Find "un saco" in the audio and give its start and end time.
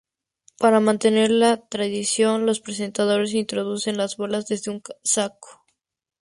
4.71-5.63